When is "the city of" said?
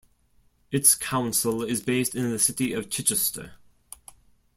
2.31-2.89